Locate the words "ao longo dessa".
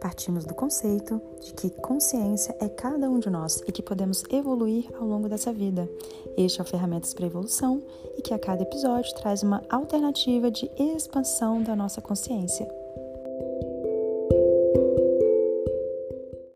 4.98-5.52